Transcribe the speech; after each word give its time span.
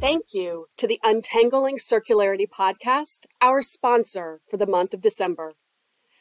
Thank 0.00 0.32
you 0.32 0.68
to 0.76 0.86
the 0.86 1.00
Untangling 1.02 1.76
Circularity 1.76 2.48
podcast, 2.48 3.26
our 3.40 3.62
sponsor 3.62 4.40
for 4.48 4.56
the 4.56 4.64
month 4.64 4.94
of 4.94 5.00
December. 5.00 5.54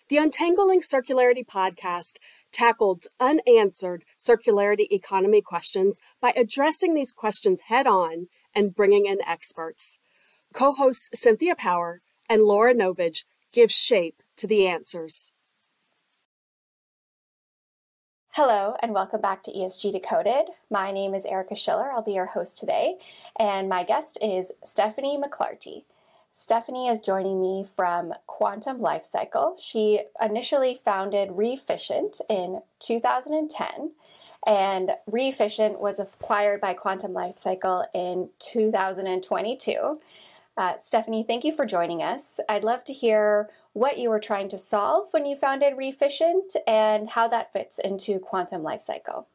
The 0.10 0.18
Untangling 0.18 0.82
Circularity 0.82 1.46
podcast 1.46 2.18
tackled 2.52 3.06
unanswered 3.20 4.04
circularity 4.20 4.88
economy 4.90 5.44
questions 5.44 6.00
by 6.20 6.34
addressing 6.36 6.96
these 6.96 7.14
questions 7.14 7.62
head 7.68 7.86
on 7.86 8.30
and 8.56 8.74
bringing 8.74 9.06
in 9.06 9.20
experts. 9.22 10.00
Co 10.54 10.74
hosts 10.74 11.12
Cynthia 11.14 11.54
Power 11.56 12.02
and 12.28 12.42
Laura 12.42 12.74
Novich 12.74 13.26
give 13.52 13.72
shape 13.72 14.24
to 14.38 14.48
the 14.48 14.66
answers. 14.66 15.34
Hello, 18.40 18.76
and 18.84 18.94
welcome 18.94 19.20
back 19.20 19.42
to 19.42 19.52
ESG 19.52 19.94
Decoded. 19.94 20.52
My 20.70 20.92
name 20.92 21.16
is 21.16 21.26
Erika 21.26 21.56
Schiller. 21.56 21.92
I'll 21.92 22.04
be 22.04 22.12
your 22.12 22.28
host 22.28 22.60
today, 22.60 23.00
and 23.40 23.68
my 23.68 23.84
guest 23.84 24.20
is 24.22 24.52
Stephanie 24.64 25.18
McLarty. 25.18 25.86
Stephanie 26.30 26.88
is 26.88 27.02
joining 27.02 27.42
me 27.42 27.66
from 27.76 28.14
Quantum 28.28 28.78
Lifecycle. 28.78 29.60
She 29.60 30.02
initially 30.22 30.76
founded 30.76 31.30
Reefficient 31.30 32.22
in 32.30 32.62
2010, 32.78 33.94
and 34.46 34.92
Reefficient 35.10 35.80
was 35.80 35.98
acquired 35.98 36.62
by 36.62 36.76
Quantum 36.76 37.14
Lifecycle 37.14 37.86
in 37.96 38.30
2022. 38.38 39.96
Uh, 40.58 40.76
Stephanie, 40.76 41.24
thank 41.24 41.44
you 41.44 41.54
for 41.54 41.68
joining 41.68 42.02
us. 42.02 42.40
I'd 42.50 42.64
love 42.64 42.84
to 42.86 42.94
hear 42.94 43.50
what 43.74 44.00
you 44.00 44.10
were 44.10 44.20
trying 44.20 44.50
to 44.50 44.58
solve 44.58 45.14
when 45.14 45.26
you 45.26 45.36
founded 45.36 45.78
Reefficient 45.78 46.56
and 46.66 47.12
how 47.12 47.28
that 47.28 47.54
fits 47.54 47.78
into 47.78 48.20
quantum 48.20 48.64
lifecycle. 48.64 49.26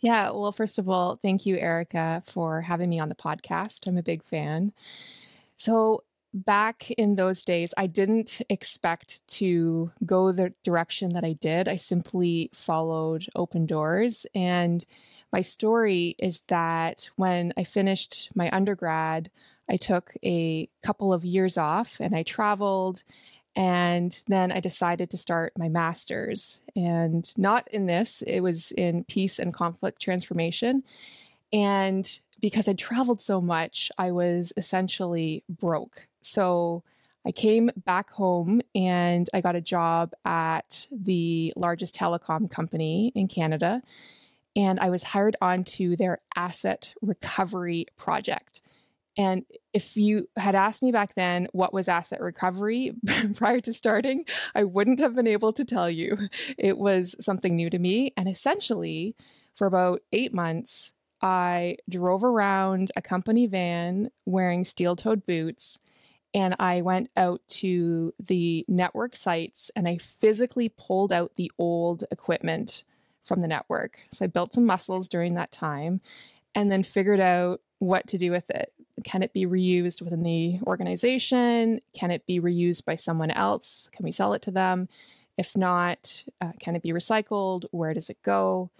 Yeah, 0.00 0.30
well, 0.30 0.50
first 0.50 0.78
of 0.78 0.88
all, 0.88 1.16
thank 1.22 1.46
you, 1.46 1.56
Erika, 1.56 2.24
for 2.26 2.60
having 2.60 2.90
me 2.90 2.98
on 2.98 3.08
the 3.08 3.14
podcast. 3.14 3.86
I'm 3.86 3.96
a 3.96 4.02
big 4.02 4.24
fan. 4.24 4.72
So, 5.56 6.02
back 6.34 6.90
in 6.90 7.14
those 7.14 7.44
days, 7.44 7.72
I 7.78 7.86
didn't 7.86 8.42
expect 8.50 9.26
to 9.28 9.92
go 10.04 10.32
the 10.32 10.52
direction 10.64 11.10
that 11.10 11.24
I 11.24 11.34
did. 11.34 11.68
I 11.68 11.76
simply 11.76 12.50
followed 12.52 13.26
open 13.36 13.66
doors. 13.66 14.26
And 14.34 14.84
my 15.34 15.40
story 15.40 16.14
is 16.20 16.42
that 16.46 17.10
when 17.16 17.52
I 17.56 17.64
finished 17.64 18.30
my 18.36 18.48
undergrad, 18.52 19.32
I 19.68 19.76
took 19.76 20.14
a 20.24 20.68
couple 20.84 21.12
of 21.12 21.24
years 21.24 21.58
off 21.58 21.96
and 21.98 22.14
I 22.14 22.22
traveled. 22.22 23.02
And 23.56 24.16
then 24.28 24.52
I 24.52 24.60
decided 24.60 25.10
to 25.10 25.16
start 25.16 25.52
my 25.58 25.68
master's. 25.68 26.60
And 26.76 27.28
not 27.36 27.66
in 27.72 27.86
this, 27.86 28.22
it 28.22 28.42
was 28.42 28.70
in 28.70 29.02
peace 29.02 29.40
and 29.40 29.52
conflict 29.52 30.00
transformation. 30.00 30.84
And 31.52 32.06
because 32.40 32.68
I 32.68 32.74
traveled 32.74 33.20
so 33.20 33.40
much, 33.40 33.90
I 33.98 34.12
was 34.12 34.52
essentially 34.56 35.42
broke. 35.48 36.06
So 36.20 36.84
I 37.26 37.32
came 37.32 37.72
back 37.84 38.10
home 38.10 38.62
and 38.72 39.28
I 39.34 39.40
got 39.40 39.56
a 39.56 39.60
job 39.60 40.12
at 40.24 40.86
the 40.92 41.52
largest 41.56 41.92
telecom 41.92 42.48
company 42.48 43.10
in 43.16 43.26
Canada. 43.26 43.82
And 44.56 44.78
I 44.78 44.90
was 44.90 45.02
hired 45.02 45.36
onto 45.40 45.96
their 45.96 46.20
asset 46.36 46.94
recovery 47.02 47.86
project. 47.96 48.60
And 49.16 49.44
if 49.72 49.96
you 49.96 50.28
had 50.36 50.54
asked 50.54 50.82
me 50.82 50.90
back 50.90 51.14
then 51.14 51.46
what 51.52 51.72
was 51.72 51.88
asset 51.88 52.20
recovery 52.20 52.92
prior 53.34 53.60
to 53.60 53.72
starting, 53.72 54.24
I 54.54 54.64
wouldn't 54.64 55.00
have 55.00 55.14
been 55.14 55.26
able 55.26 55.52
to 55.52 55.64
tell 55.64 55.88
you. 55.88 56.16
It 56.58 56.78
was 56.78 57.14
something 57.20 57.54
new 57.54 57.70
to 57.70 57.78
me. 57.78 58.12
And 58.16 58.28
essentially, 58.28 59.14
for 59.54 59.66
about 59.66 60.02
eight 60.12 60.34
months, 60.34 60.92
I 61.22 61.76
drove 61.88 62.24
around 62.24 62.90
a 62.96 63.02
company 63.02 63.46
van 63.46 64.10
wearing 64.26 64.64
steel 64.64 64.96
toed 64.96 65.24
boots. 65.24 65.78
And 66.34 66.56
I 66.58 66.82
went 66.82 67.10
out 67.16 67.40
to 67.48 68.12
the 68.18 68.64
network 68.66 69.14
sites 69.14 69.70
and 69.76 69.86
I 69.86 69.98
physically 69.98 70.68
pulled 70.68 71.12
out 71.12 71.36
the 71.36 71.52
old 71.56 72.02
equipment 72.10 72.82
from 73.24 73.42
the 73.42 73.48
network. 73.48 73.98
So 74.12 74.24
I 74.24 74.28
built 74.28 74.54
some 74.54 74.66
muscles 74.66 75.08
during 75.08 75.34
that 75.34 75.52
time 75.52 76.00
and 76.54 76.70
then 76.70 76.82
figured 76.82 77.20
out 77.20 77.60
what 77.78 78.06
to 78.08 78.18
do 78.18 78.30
with 78.30 78.48
it. 78.50 78.72
Can 79.02 79.22
it 79.22 79.32
be 79.32 79.46
reused 79.46 80.00
within 80.00 80.22
the 80.22 80.60
organization? 80.66 81.80
Can 81.94 82.10
it 82.10 82.26
be 82.26 82.40
reused 82.40 82.84
by 82.84 82.94
someone 82.94 83.30
else? 83.30 83.88
Can 83.92 84.04
we 84.04 84.12
sell 84.12 84.34
it 84.34 84.42
to 84.42 84.50
them? 84.50 84.88
If 85.36 85.56
not, 85.56 86.24
uh, 86.40 86.52
can 86.60 86.76
it 86.76 86.82
be 86.82 86.92
recycled? 86.92 87.64
Where 87.72 87.92
does 87.92 88.08
it 88.08 88.22
go? 88.22 88.70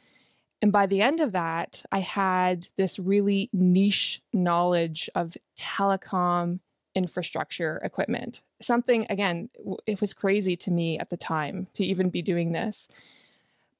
And 0.62 0.72
by 0.72 0.86
the 0.86 1.02
end 1.02 1.20
of 1.20 1.32
that, 1.32 1.82
I 1.90 1.98
had 1.98 2.68
this 2.76 2.98
really 2.98 3.50
niche 3.52 4.22
knowledge 4.32 5.10
of 5.14 5.36
telecom 5.58 6.60
infrastructure 6.94 7.80
equipment. 7.84 8.42
Something, 8.60 9.04
again, 9.10 9.50
it 9.86 10.00
was 10.00 10.14
crazy 10.14 10.56
to 10.58 10.70
me 10.70 10.98
at 10.98 11.10
the 11.10 11.16
time 11.16 11.66
to 11.74 11.84
even 11.84 12.08
be 12.08 12.22
doing 12.22 12.52
this. 12.52 12.88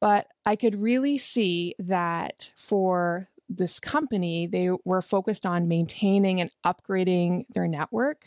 But 0.04 0.26
I 0.44 0.54
could 0.54 0.82
really 0.82 1.16
see 1.16 1.74
that 1.78 2.52
for 2.56 3.30
this 3.48 3.80
company, 3.80 4.46
they 4.46 4.68
were 4.84 5.00
focused 5.00 5.46
on 5.46 5.66
maintaining 5.66 6.42
and 6.42 6.50
upgrading 6.62 7.46
their 7.48 7.66
network. 7.66 8.26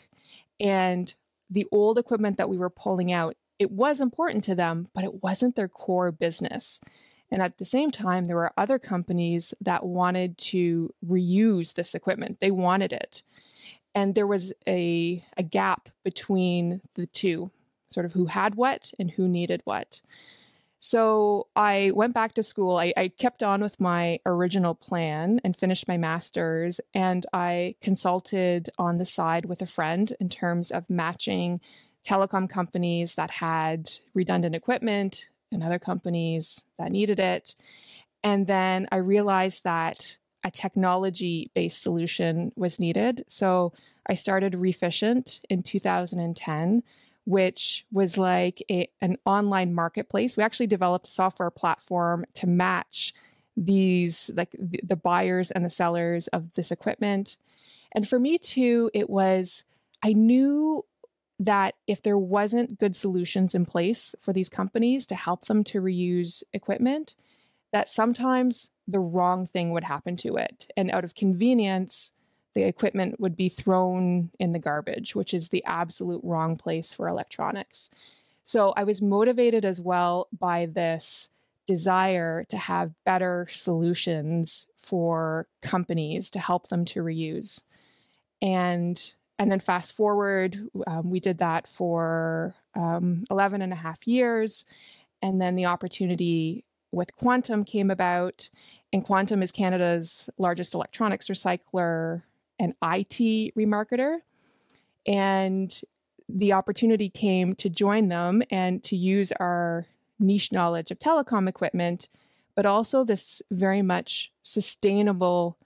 And 0.58 1.14
the 1.48 1.68
old 1.70 1.96
equipment 1.96 2.36
that 2.38 2.48
we 2.48 2.58
were 2.58 2.68
pulling 2.68 3.12
out, 3.12 3.36
it 3.60 3.70
was 3.70 4.00
important 4.00 4.42
to 4.46 4.56
them, 4.56 4.88
but 4.92 5.04
it 5.04 5.22
wasn't 5.22 5.54
their 5.54 5.68
core 5.68 6.10
business. 6.10 6.80
And 7.30 7.40
at 7.40 7.58
the 7.58 7.64
same 7.64 7.92
time, 7.92 8.26
there 8.26 8.34
were 8.34 8.52
other 8.56 8.80
companies 8.80 9.54
that 9.60 9.86
wanted 9.86 10.36
to 10.38 10.92
reuse 11.06 11.74
this 11.74 11.94
equipment. 11.94 12.38
They 12.40 12.50
wanted 12.50 12.92
it. 12.92 13.22
And 13.94 14.16
there 14.16 14.26
was 14.26 14.52
a, 14.66 15.24
a 15.36 15.44
gap 15.44 15.90
between 16.02 16.80
the 16.96 17.06
two, 17.06 17.52
sort 17.88 18.04
of 18.04 18.14
who 18.14 18.26
had 18.26 18.56
what 18.56 18.90
and 18.98 19.12
who 19.12 19.28
needed 19.28 19.60
what. 19.62 20.00
So 20.80 21.48
I 21.56 21.90
went 21.94 22.14
back 22.14 22.34
to 22.34 22.42
school. 22.42 22.76
I, 22.76 22.92
I, 22.96 23.08
kept 23.08 23.42
on 23.42 23.60
with 23.60 23.80
my 23.80 24.20
original 24.24 24.74
plan 24.74 25.40
and 25.42 25.56
finished 25.56 25.88
my 25.88 25.96
master's. 25.96 26.80
And 26.94 27.26
I 27.32 27.74
consulted 27.82 28.70
on 28.78 28.96
the 28.98 29.04
side 29.04 29.46
with 29.46 29.60
a 29.60 29.66
friend 29.66 30.12
in 30.20 30.28
terms 30.28 30.70
of 30.70 30.88
matching 30.88 31.60
telecom 32.06 32.48
companies 32.48 33.16
that 33.16 33.30
had 33.30 33.90
redundant 34.14 34.54
equipment 34.54 35.28
and 35.50 35.64
other 35.64 35.80
companies 35.80 36.64
that 36.78 36.92
needed 36.92 37.18
it. 37.18 37.56
And 38.22 38.46
then 38.46 38.86
I 38.92 38.96
realized 38.96 39.64
that 39.64 40.18
a 40.44 40.50
technology 40.50 41.50
based 41.54 41.82
solution 41.82 42.52
was 42.56 42.78
needed. 42.78 43.24
So 43.28 43.72
I 44.06 44.14
started 44.14 44.54
Reficient 44.54 45.40
in 45.50 45.62
2010 45.62 46.82
which 47.28 47.84
was 47.92 48.16
like 48.16 48.62
a, 48.70 48.88
an 49.02 49.18
online 49.26 49.74
marketplace. 49.74 50.34
We 50.34 50.42
actually 50.42 50.66
developed 50.66 51.08
a 51.08 51.10
software 51.10 51.50
platform 51.50 52.24
to 52.32 52.46
match 52.46 53.12
these, 53.54 54.30
like 54.34 54.56
the, 54.58 54.96
buyers 54.96 55.50
and 55.50 55.62
the 55.62 55.68
sellers 55.68 56.28
of 56.28 56.54
this 56.54 56.72
equipment. 56.72 57.36
And 57.92 58.08
for 58.08 58.18
me 58.18 58.38
too, 58.38 58.90
it 58.94 59.10
was, 59.10 59.62
I 60.02 60.14
knew 60.14 60.86
that 61.38 61.74
if 61.86 62.00
there 62.00 62.16
wasn't 62.16 62.78
good 62.78 62.96
solutions 62.96 63.54
in 63.54 63.66
place 63.66 64.14
for 64.22 64.32
these 64.32 64.48
companies 64.48 65.04
to 65.04 65.14
help 65.14 65.44
them 65.44 65.64
to 65.64 65.82
reuse 65.82 66.42
equipment, 66.54 67.14
that 67.74 67.90
sometimes 67.90 68.70
the 68.86 69.00
wrong 69.00 69.44
thing 69.44 69.72
would 69.72 69.84
happen 69.84 70.16
to 70.16 70.36
it. 70.36 70.72
And 70.78 70.90
out 70.90 71.04
of 71.04 71.14
convenience, 71.14 72.10
the 72.58 72.64
equipment 72.64 73.20
would 73.20 73.36
be 73.36 73.48
thrown 73.48 74.30
in 74.40 74.50
the 74.50 74.58
garbage, 74.58 75.14
which 75.14 75.32
is 75.32 75.48
the 75.48 75.64
absolute 75.64 76.20
wrong 76.24 76.56
place 76.56 76.92
for 76.92 77.06
electronics. 77.06 77.88
So 78.42 78.72
I 78.76 78.82
was 78.82 79.00
motivated 79.00 79.64
as 79.64 79.80
well 79.80 80.26
by 80.36 80.66
this 80.66 81.28
desire 81.68 82.42
to 82.48 82.56
have 82.56 82.96
better 83.04 83.46
solutions 83.48 84.66
for 84.76 85.46
companies 85.62 86.32
to 86.32 86.40
help 86.40 86.66
them 86.66 86.84
to 86.86 87.00
reuse. 87.00 87.62
And 88.42 89.00
and 89.38 89.52
then 89.52 89.60
fast 89.60 89.92
forward, 89.92 90.58
um, 90.88 91.10
we 91.10 91.20
did 91.20 91.38
that 91.38 91.68
for 91.68 92.56
um, 92.74 93.24
11 93.30 93.62
and 93.62 93.72
a 93.72 93.76
half 93.76 94.04
years. 94.04 94.64
And 95.22 95.40
then 95.40 95.54
the 95.54 95.66
opportunity 95.66 96.64
with 96.90 97.14
Quantum 97.14 97.64
came 97.64 97.92
about. 97.92 98.50
And 98.92 99.04
Quantum 99.04 99.44
is 99.44 99.52
Canada's 99.52 100.28
largest 100.38 100.74
electronics 100.74 101.28
recycler 101.28 102.22
an 102.58 102.74
IT 102.82 103.54
remarketer. 103.56 104.18
And 105.06 105.80
the 106.28 106.52
opportunity 106.52 107.08
came 107.08 107.54
to 107.56 107.70
join 107.70 108.08
them 108.08 108.42
and 108.50 108.82
to 108.84 108.96
use 108.96 109.32
our 109.32 109.86
niche 110.18 110.52
knowledge 110.52 110.90
of 110.90 110.98
telecom 110.98 111.48
equipment, 111.48 112.08
but 112.54 112.66
also 112.66 113.04
this 113.04 113.40
very 113.50 113.82
much 113.82 114.32
sustainable 114.42 115.56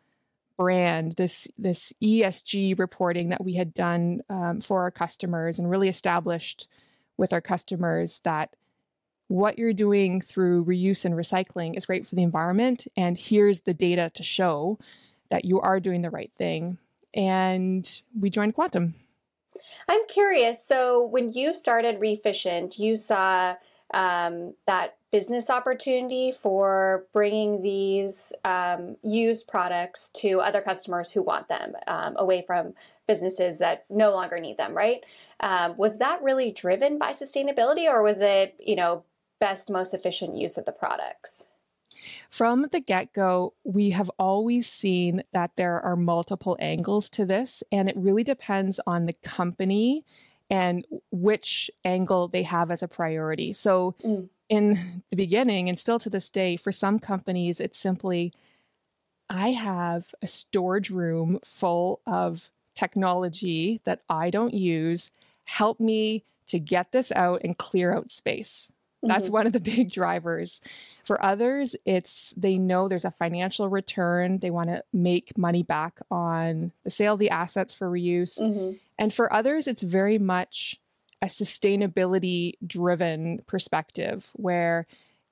brand, 0.57 1.15
this 1.17 1.49
this 1.59 1.93
ESG 2.03 2.79
reporting 2.79 3.31
that 3.31 3.43
we 3.43 3.55
had 3.55 3.75
done 3.75 4.21
um, 4.29 4.61
for 4.61 4.83
our 4.83 4.91
customers 4.91 5.59
and 5.59 5.69
really 5.69 5.89
established 5.89 6.69
with 7.17 7.33
our 7.33 7.41
customers 7.41 8.21
that 8.25 8.55
what 9.29 9.59
you're 9.59 9.73
doing 9.73 10.21
through 10.21 10.65
reuse 10.65 11.05
and 11.05 11.15
recycling 11.15 11.77
is 11.77 11.87
great 11.87 12.07
for 12.07 12.15
the 12.15 12.23
environment, 12.23 12.87
and 12.97 13.17
here's 13.17 13.61
the 13.61 13.75
data 13.75 14.11
to 14.15 14.23
show 14.23 14.79
that 15.33 15.47
you 15.47 15.61
are 15.61 15.81
doing 15.81 16.03
the 16.03 16.11
right 16.11 16.33
thing. 16.37 16.79
And 17.15 18.03
we 18.19 18.31
joined 18.31 18.55
Quantum. 18.55 18.95
I'm 19.89 20.07
curious. 20.07 20.65
So, 20.65 21.05
when 21.07 21.33
you 21.33 21.55
started 21.55 22.01
Refficient, 22.01 22.79
you 22.79 22.97
saw 22.97 23.57
um, 23.95 24.55
that 24.67 24.97
business 25.11 25.51
opportunity 25.51 26.33
for 26.33 27.07
bringing 27.13 27.63
these 27.63 28.33
um, 28.45 28.97
used 29.03 29.47
products 29.49 30.09
to 30.11 30.41
other 30.41 30.61
customers 30.61 31.13
who 31.13 31.23
want 31.23 31.49
them 31.49 31.75
um, 31.87 32.15
away 32.17 32.43
from 32.47 32.73
businesses 33.07 33.59
that 33.59 33.85
no 33.91 34.13
longer 34.13 34.41
need 34.41 34.57
them, 34.57 34.75
right? 34.75 35.05
Um, 35.41 35.77
was 35.77 35.99
that 35.99 36.23
really 36.23 36.51
driven 36.51 36.99
by 36.99 37.11
sustainability 37.11 37.87
or 37.87 38.03
was 38.03 38.21
it, 38.21 38.55
you 38.59 38.77
know, 38.77 39.05
best, 39.39 39.71
most 39.71 39.93
efficient 39.93 40.37
use 40.37 40.57
of 40.57 40.65
the 40.65 40.73
products? 40.73 41.47
From 42.31 42.67
the 42.73 42.81
get 42.81 43.13
go, 43.13 43.55
we 43.65 43.91
have 43.91 44.11
always 44.19 44.69
seen 44.69 45.23
that 45.33 45.53
there 45.57 45.81
are 45.81 45.97
multiple 45.97 46.57
angles 46.61 47.09
to 47.11 47.25
this, 47.25 47.63
and 47.71 47.89
it 47.89 47.97
really 47.97 48.25
depends 48.25 48.81
on 48.87 49.07
the 49.07 49.13
company 49.13 50.05
and 50.51 50.85
which 51.11 51.71
angle 51.85 52.29
they 52.29 52.43
have 52.43 52.71
as 52.71 52.83
a 52.83 52.89
priority. 52.89 53.53
So, 53.53 53.95
mm. 54.05 54.29
in 54.49 55.03
the 55.11 55.17
beginning, 55.17 55.69
and 55.69 55.79
still 55.79 55.99
to 56.01 56.11
this 56.11 56.29
day, 56.29 56.57
for 56.57 56.73
some 56.73 56.99
companies, 56.99 57.61
it's 57.61 57.79
simply 57.79 58.33
I 59.31 59.53
have 59.53 60.15
a 60.23 60.27
storage 60.27 60.91
room 60.91 61.41
full 61.43 62.01
of 62.07 62.51
technology 62.75 63.81
that 63.85 64.03
I 64.09 64.29
don't 64.29 64.53
use. 64.53 65.11
Help 65.45 65.81
me 65.81 66.25
to 66.49 66.59
get 66.59 66.93
this 66.93 67.11
out 67.13 67.41
and 67.43 67.57
clear 67.57 67.95
out 67.95 68.11
space. 68.11 68.71
That's 69.03 69.27
mm-hmm. 69.27 69.33
one 69.33 69.47
of 69.47 69.53
the 69.53 69.61
big 69.75 69.91
drivers. 69.91 70.61
For 71.05 71.23
others, 71.25 71.75
it's 71.85 72.33
they 72.37 72.59
know 72.59 72.89
there's 72.89 73.05
a 73.05 73.11
financial 73.11 73.69
return. 73.69 74.39
They 74.39 74.51
want 74.51 74.71
to 74.71 74.85
make 74.93 75.37
money 75.37 75.63
back 75.63 76.01
on 76.11 76.73
the 76.85 76.91
sale 76.91 77.15
of 77.15 77.19
the 77.19 77.31
assets 77.31 77.75
for 77.75 77.91
reuse. 77.91 78.39
Mm-hmm. 78.39 78.77
And 78.99 79.13
for 79.13 79.33
others, 79.33 79.67
it's 79.67 79.83
very 79.83 80.19
much 80.19 80.79
a 81.21 81.27
sustainability 81.27 82.55
driven 82.67 83.43
perspective 83.47 84.31
where 84.35 84.87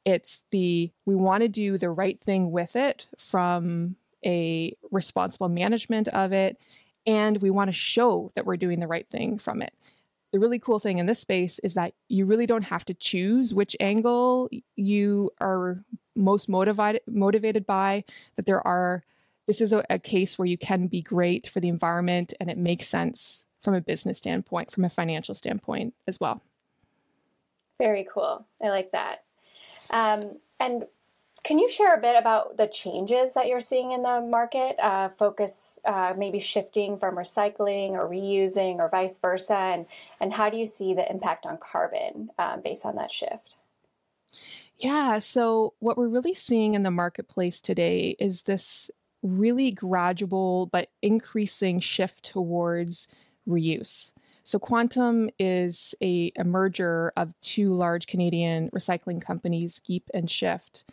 it's 0.05 0.41
the 0.51 0.91
we 1.05 1.15
want 1.15 1.43
to 1.43 1.49
do 1.49 1.77
the 1.77 1.91
right 1.91 2.19
thing 2.19 2.53
with 2.53 2.77
it 2.77 3.07
from 3.19 3.97
a 4.25 4.75
responsible 4.91 5.49
management 5.49 6.09
of 6.09 6.33
it 6.33 6.59
and 7.07 7.43
we 7.43 7.51
want 7.51 7.69
to 7.69 7.73
show 7.73 8.31
that 8.35 8.47
we're 8.47 8.57
doing 8.57 8.81
the 8.81 8.87
right 8.87 9.09
thing 9.09 9.39
from 9.39 9.61
it 9.63 9.75
the 10.33 10.39
really 10.39 10.59
cool 10.59 10.79
thing 10.79 10.99
in 10.99 11.07
this 11.07 11.19
space 11.19 11.59
is 11.61 11.75
that 11.75 11.95
you 12.09 12.25
really 12.25 12.47
don't 12.47 12.65
have 12.65 12.85
to 12.85 12.95
choose 12.95 13.53
which 13.53 13.77
angle 13.81 14.49
you 14.77 15.31
are 15.41 15.83
most 16.15 16.49
motivated 16.49 17.03
motivated 17.07 17.67
by 17.67 18.05
that 18.37 18.47
there 18.47 18.65
are 18.67 19.05
this 19.47 19.61
is 19.61 19.73
a, 19.73 19.85
a, 19.91 19.99
case 19.99 20.39
where 20.39 20.47
you 20.47 20.57
can 20.57 20.87
be 20.87 21.03
great 21.03 21.49
for 21.49 21.59
the 21.59 21.69
environment 21.69 22.33
and 22.39 22.51
it 22.51 22.59
makes 22.59 22.87
sense 22.87 23.47
from 23.63 23.75
a 23.75 23.81
business 23.81 24.19
standpoint 24.19 24.71
from 24.71 24.85
a 24.85 24.91
financial 24.91 25.35
standpoint 25.35 25.95
as 26.07 26.21
well. 26.21 26.41
Very 27.79 28.07
cool. 28.13 28.47
I 28.63 28.69
like 28.69 28.93
that. 28.93 29.25
Um, 29.91 30.37
and 30.61 30.85
can 31.43 31.59
you 31.59 31.69
share 31.69 31.95
a 31.95 32.01
bit 32.01 32.17
about 32.19 32.57
the 32.57 32.67
changes 32.67 33.35
that 33.35 33.47
you're 33.47 33.61
seeing 33.61 33.93
in 33.93 34.03
the 34.03 34.21
market? 34.21 34.77
Uh, 34.79 35.09
focus 35.09 35.79
uh, 35.85 36.13
maybe 36.17 36.39
shifting 36.39 36.99
from 36.99 37.17
recycling 37.17 37.93
or 37.93 38.09
reusing 38.09 38.77
or 38.77 38.89
vice 38.89 39.19
versa, 39.19 39.57
and, 39.57 39.87
and 40.21 40.33
how 40.33 40.51
do 40.51 40.59
you 40.59 40.67
see 40.67 40.93
the 40.93 41.11
impact 41.11 41.47
on 41.47 41.57
carbon 41.59 42.31
um, 42.39 42.61
based 42.61 42.85
on 42.85 42.97
that 42.97 43.11
shift? 43.11 43.57
Yeah, 44.79 45.19
so 45.19 45.75
what 45.79 45.97
we're 45.97 46.09
really 46.09 46.35
seeing 46.35 46.75
in 46.75 46.83
the 46.83 46.91
marketplace 46.91 47.61
today 47.61 48.17
is 48.19 48.43
this 48.43 48.91
really 49.23 49.71
gradual 49.71 50.67
but 50.67 50.89
increasing 51.03 51.81
shift 51.81 52.25
towards 52.25 53.07
reuse. 53.49 54.13
So, 54.45 54.59
Quantum 54.59 55.31
is 55.39 55.95
a, 56.03 56.33
a 56.37 56.45
merger 56.45 57.13
of 57.17 57.35
two 57.41 57.73
large 57.75 58.07
Canadian 58.07 58.71
recycling 58.71 59.21
companies, 59.23 59.81
Geep 59.89 60.05
and 60.13 60.31
Shift 60.31 60.85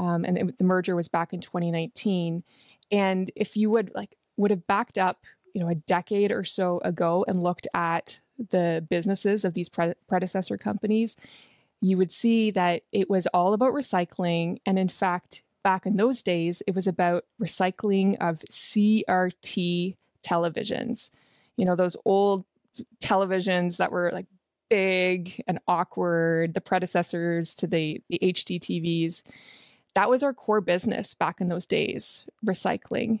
um, 0.00 0.24
and 0.24 0.38
it, 0.38 0.58
the 0.58 0.64
merger 0.64 0.96
was 0.96 1.08
back 1.08 1.34
in 1.34 1.40
2019. 1.40 2.42
And 2.90 3.30
if 3.36 3.54
you 3.56 3.68
would 3.70 3.92
like 3.94 4.16
would 4.38 4.50
have 4.50 4.66
backed 4.66 4.96
up, 4.96 5.26
you 5.54 5.60
know, 5.60 5.68
a 5.68 5.74
decade 5.74 6.32
or 6.32 6.42
so 6.42 6.80
ago 6.82 7.24
and 7.28 7.42
looked 7.42 7.68
at 7.74 8.20
the 8.50 8.84
businesses 8.88 9.44
of 9.44 9.52
these 9.52 9.68
pre- 9.68 9.92
predecessor 10.08 10.56
companies, 10.56 11.16
you 11.82 11.98
would 11.98 12.10
see 12.10 12.50
that 12.52 12.82
it 12.92 13.10
was 13.10 13.26
all 13.28 13.52
about 13.52 13.74
recycling. 13.74 14.56
And 14.64 14.78
in 14.78 14.88
fact, 14.88 15.42
back 15.62 15.84
in 15.84 15.96
those 15.96 16.22
days, 16.22 16.62
it 16.66 16.74
was 16.74 16.86
about 16.86 17.26
recycling 17.40 18.16
of 18.22 18.42
CRT 18.50 19.96
televisions. 20.26 21.10
You 21.58 21.66
know, 21.66 21.76
those 21.76 21.96
old 22.06 22.46
televisions 23.02 23.76
that 23.76 23.92
were 23.92 24.10
like 24.14 24.26
big 24.70 25.42
and 25.46 25.58
awkward, 25.68 26.54
the 26.54 26.60
predecessors 26.62 27.54
to 27.56 27.66
the, 27.66 28.00
the 28.08 28.18
HD 28.22 28.58
TVs 28.58 29.22
that 29.94 30.08
was 30.08 30.22
our 30.22 30.32
core 30.32 30.60
business 30.60 31.14
back 31.14 31.40
in 31.40 31.48
those 31.48 31.66
days, 31.66 32.26
recycling. 32.44 33.20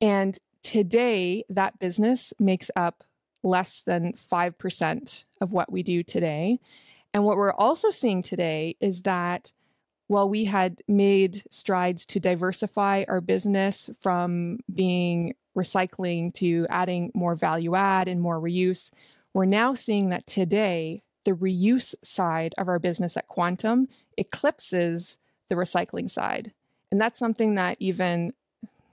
And 0.00 0.38
today, 0.62 1.44
that 1.48 1.78
business 1.78 2.34
makes 2.38 2.70
up 2.76 3.04
less 3.42 3.80
than 3.80 4.12
5% 4.12 5.24
of 5.40 5.52
what 5.52 5.70
we 5.70 5.82
do 5.82 6.02
today. 6.02 6.58
And 7.14 7.24
what 7.24 7.36
we're 7.36 7.52
also 7.52 7.90
seeing 7.90 8.22
today 8.22 8.76
is 8.80 9.02
that 9.02 9.52
while 10.08 10.28
we 10.28 10.44
had 10.44 10.82
made 10.88 11.42
strides 11.50 12.06
to 12.06 12.20
diversify 12.20 13.04
our 13.08 13.20
business 13.20 13.90
from 14.00 14.58
being 14.72 15.34
recycling 15.56 16.32
to 16.34 16.66
adding 16.70 17.10
more 17.14 17.34
value 17.34 17.74
add 17.74 18.08
and 18.08 18.20
more 18.20 18.40
reuse, 18.40 18.90
we're 19.34 19.44
now 19.44 19.74
seeing 19.74 20.08
that 20.08 20.26
today 20.26 21.02
the 21.24 21.32
reuse 21.32 21.94
side 22.02 22.54
of 22.56 22.68
our 22.68 22.78
business 22.78 23.16
at 23.16 23.28
Quantum 23.28 23.88
eclipses 24.16 25.18
the 25.48 25.54
recycling 25.54 26.10
side. 26.10 26.52
And 26.90 27.00
that's 27.00 27.18
something 27.18 27.54
that 27.56 27.76
even, 27.80 28.32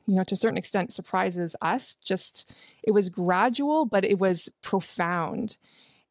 you 0.08 0.16
know, 0.16 0.24
to 0.24 0.34
a 0.34 0.38
certain 0.38 0.58
extent 0.58 0.92
surprises 0.92 1.56
us. 1.62 1.96
Just 1.96 2.50
it 2.84 2.92
was 2.92 3.10
gradual, 3.10 3.86
but 3.86 4.04
it 4.04 4.20
was 4.20 4.50
profound. 4.62 5.58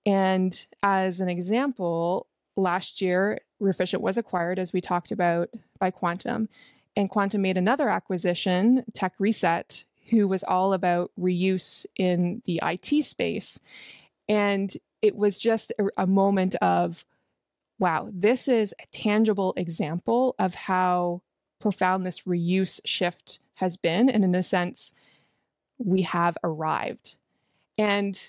And 0.06 0.66
as 0.82 1.20
an 1.20 1.28
example, 1.28 2.26
last 2.56 3.00
year, 3.00 3.38
Refficient 3.60 4.00
was 4.00 4.18
acquired, 4.18 4.58
as 4.58 4.72
we 4.72 4.80
talked 4.80 5.10
about, 5.10 5.48
by 5.78 5.90
Quantum. 5.90 6.48
And 6.96 7.10
Quantum 7.10 7.42
made 7.42 7.56
another 7.56 7.88
acquisition, 7.88 8.84
Tech 8.92 9.14
Reset, 9.18 9.84
who 10.10 10.28
was 10.28 10.44
all 10.44 10.72
about 10.72 11.10
reuse 11.18 11.86
in 11.96 12.42
the 12.44 12.60
IT 12.62 13.04
space. 13.04 13.58
And 14.28 14.76
it 15.02 15.16
was 15.16 15.38
just 15.38 15.72
a, 15.78 16.02
a 16.02 16.06
moment 16.06 16.54
of, 16.56 17.04
wow, 17.78 18.08
this 18.12 18.48
is 18.48 18.74
a 18.80 18.86
tangible 18.96 19.54
example 19.56 20.34
of 20.38 20.54
how 20.54 21.22
profound 21.60 22.04
this 22.04 22.22
reuse 22.22 22.80
shift 22.84 23.40
has 23.56 23.76
been. 23.76 24.08
And 24.08 24.24
in 24.24 24.34
a 24.34 24.42
sense, 24.42 24.92
we 25.78 26.02
have 26.02 26.36
arrived. 26.44 27.16
And 27.78 28.20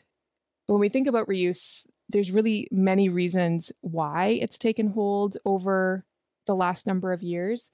when 0.67 0.79
we 0.79 0.89
think 0.89 1.07
about 1.07 1.27
reuse, 1.27 1.85
there's 2.09 2.31
really 2.31 2.67
many 2.71 3.09
reasons 3.09 3.71
why 3.81 4.39
it's 4.41 4.57
taken 4.57 4.87
hold 4.87 5.37
over 5.45 6.05
the 6.45 6.55
last 6.55 6.87
number 6.87 7.13
of 7.13 7.23
years. 7.23 7.71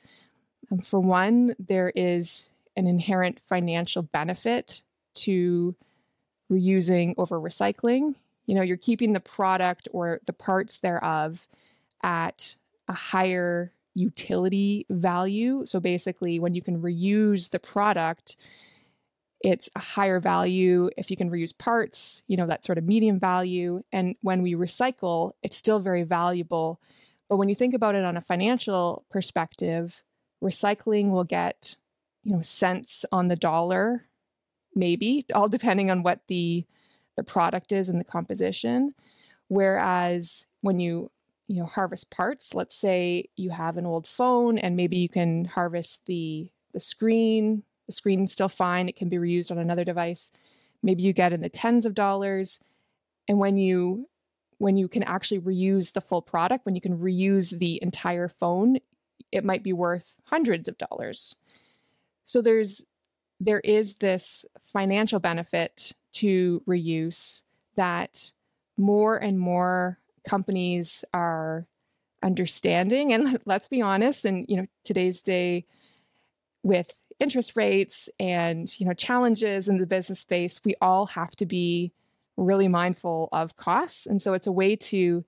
Um, 0.72 0.80
for 0.80 1.00
one, 1.00 1.56
there 1.60 1.92
is 1.96 2.50
an 2.76 2.88
inherent 2.88 3.42
financial 3.48 4.02
benefit 4.02 4.82
to 5.14 5.76
reusing 6.52 7.14
over 7.18 7.40
recycling. 7.40 8.16
You 8.52 8.58
know, 8.58 8.64
you're 8.64 8.76
keeping 8.76 9.14
the 9.14 9.22
product 9.22 9.88
or 9.94 10.20
the 10.26 10.34
parts 10.34 10.80
thereof 10.80 11.48
at 12.04 12.56
a 12.90 12.94
higher 12.94 13.72
utility 13.94 14.86
value. 14.90 15.66
So 15.66 15.80
basically, 15.80 16.38
when 16.38 16.54
you 16.54 16.62
can 16.62 16.82
reuse 16.82 17.52
the 17.52 17.60
product, 17.60 18.36
it's 19.40 19.70
a 19.74 19.80
higher 19.80 20.20
value. 20.20 20.90
If 20.98 21.10
you 21.10 21.16
can 21.16 21.32
reuse 21.32 21.58
parts, 21.58 22.24
you 22.28 22.36
know, 22.36 22.46
that 22.48 22.66
sort 22.66 22.78
of 22.78 22.84
medium 22.84 23.22
value. 23.22 23.84
And 23.94 24.16
when 24.22 24.42
we 24.42 24.54
recycle, 24.54 25.32
it's 25.42 25.56
still 25.56 25.80
very 25.80 26.04
valuable. 26.04 26.82
But 27.30 27.38
when 27.38 27.48
you 27.48 27.56
think 27.56 27.74
about 27.74 27.96
it 27.96 28.04
on 28.04 28.18
a 28.18 28.22
financial 28.22 29.06
perspective, 29.10 30.04
recycling 30.44 31.12
will 31.12 31.24
get, 31.24 31.78
you 32.26 32.34
know, 32.36 32.42
cents 32.42 33.06
on 33.14 33.30
the 33.30 33.38
dollar, 33.38 34.08
maybe, 34.76 35.26
all 35.34 35.48
depending 35.48 35.90
on 35.90 36.04
what 36.04 36.20
the 36.28 36.66
the 37.16 37.24
product 37.24 37.72
is 37.72 37.90
and 37.90 38.00
the 38.00 38.06
composition. 38.06 38.94
Whereas 39.48 40.46
when 40.62 40.80
you 40.80 41.12
you 41.52 41.58
know 41.58 41.66
harvest 41.66 42.10
parts 42.10 42.54
let's 42.54 42.76
say 42.76 43.26
you 43.36 43.50
have 43.50 43.76
an 43.76 43.86
old 43.86 44.08
phone 44.08 44.58
and 44.58 44.78
maybe 44.78 44.98
you 44.98 45.10
can 45.10 45.44
harvest 45.44 46.00
the 46.06 46.50
the 46.72 46.80
screen 46.80 47.64
the 47.88 47.92
screen's 47.92 48.32
still 48.32 48.48
fine 48.48 48.88
it 48.88 48.96
can 48.96 49.10
be 49.10 49.18
reused 49.18 49.52
on 49.52 49.58
another 49.58 49.84
device 49.84 50.32
maybe 50.82 51.04
you 51.04 51.12
get 51.12 51.34
in 51.34 51.42
the 51.42 51.50
tens 51.50 51.86
of 51.86 51.94
dollars 51.94 52.60
and 53.28 53.38
when 53.38 53.58
you 53.58 54.08
when 54.60 54.78
you 54.78 54.88
can 54.88 55.04
actually 55.04 55.42
reuse 55.42 55.92
the 55.92 56.00
full 56.00 56.22
product 56.22 56.66
when 56.66 56.76
you 56.76 56.80
can 56.80 56.98
reuse 56.98 57.58
the 57.60 57.78
entire 57.82 58.30
phone 58.30 58.78
it 59.34 59.44
might 59.44 59.64
be 59.64 59.74
worth 59.74 60.16
hundreds 60.24 60.70
of 60.70 60.78
dollars 60.78 61.36
so 62.24 62.42
there's 62.42 62.86
there 63.42 63.60
is 63.60 63.96
this 63.96 64.46
financial 64.62 65.20
benefit 65.20 65.92
to 66.14 66.62
reuse 66.68 67.44
that 67.76 68.32
more 68.78 69.18
and 69.18 69.40
more 69.40 70.00
companies 70.28 71.04
are 71.14 71.68
understanding. 72.24 73.14
And 73.14 73.40
let's 73.46 73.68
be 73.68 73.82
honest 73.82 74.26
and 74.26 74.46
you 74.48 74.58
know 74.58 74.66
today's 74.84 75.22
day 75.22 75.66
with 76.64 76.94
interest 77.20 77.56
rates 77.56 78.10
and 78.20 78.80
you 78.80 78.86
know 78.86 78.94
challenges 78.94 79.68
in 79.68 79.78
the 79.78 79.86
business 79.86 80.20
space 80.20 80.60
we 80.66 80.74
all 80.82 81.06
have 81.06 81.36
to 81.36 81.46
be 81.46 81.92
really 82.38 82.68
mindful 82.68 83.30
of 83.32 83.56
costs. 83.56 84.08
And 84.08 84.22
so 84.22 84.34
it's 84.34 84.48
a 84.48 84.52
way 84.52 84.76
to 84.76 85.24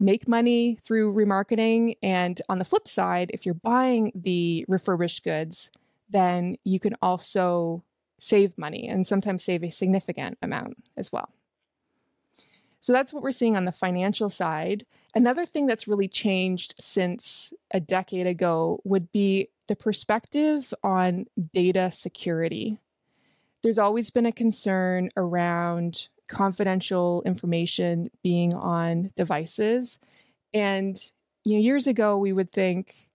make 0.00 0.28
money 0.28 0.78
through 0.84 1.12
remarketing. 1.12 1.96
And 2.02 2.40
on 2.48 2.58
the 2.58 2.64
flip 2.64 2.88
side 2.88 3.30
if 3.34 3.44
you're 3.44 3.54
buying 3.54 4.12
the 4.14 4.64
refurbished 4.68 5.24
goods 5.24 5.70
then 6.10 6.56
you 6.64 6.80
can 6.80 6.94
also 7.02 7.82
save 8.18 8.56
money 8.58 8.88
and 8.88 9.06
sometimes 9.06 9.44
save 9.44 9.62
a 9.62 9.70
significant 9.70 10.38
amount 10.42 10.76
as 10.96 11.12
well 11.12 11.30
so 12.80 12.92
that's 12.92 13.12
what 13.12 13.22
we're 13.22 13.30
seeing 13.30 13.56
on 13.56 13.64
the 13.64 13.72
financial 13.72 14.28
side. 14.28 14.84
Another 15.14 15.44
thing 15.44 15.66
that's 15.66 15.88
really 15.88 16.08
changed 16.08 16.74
since 16.78 17.52
a 17.72 17.80
decade 17.80 18.26
ago 18.26 18.80
would 18.84 19.10
be 19.10 19.48
the 19.66 19.76
perspective 19.76 20.72
on 20.82 21.26
data 21.52 21.90
security. 21.90 22.78
There's 23.62 23.78
always 23.78 24.10
been 24.10 24.26
a 24.26 24.32
concern 24.32 25.10
around 25.16 26.08
confidential 26.28 27.22
information 27.26 28.10
being 28.22 28.54
on 28.54 29.10
devices. 29.16 29.98
And 30.54 30.98
you 31.44 31.54
know, 31.54 31.60
years 31.60 31.86
ago, 31.86 32.16
we 32.16 32.32
would 32.32 32.52
think, 32.52 33.08